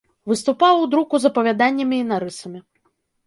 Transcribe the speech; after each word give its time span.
Выступаў 0.29 0.79
у 0.85 0.87
друку 0.93 1.19
з 1.25 1.29
апавяданнямі 1.29 1.97
і 2.05 2.09
нарысамі. 2.13 2.59